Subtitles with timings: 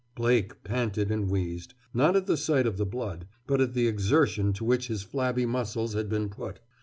[0.15, 4.51] Blake panted and wheezed, not at the sight of the blood, but at the exertion
[4.51, 6.59] to which his flabby muscles had been put.